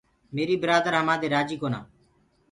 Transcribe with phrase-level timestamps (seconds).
[0.35, 1.79] ميري برآدآر همآدي رآجي ڪونآ۔